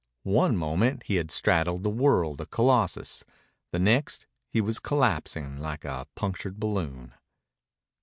[0.23, 3.23] One moment he had straddled the world a Colossus,
[3.71, 7.13] the next he was collapsing like a punctured balloon.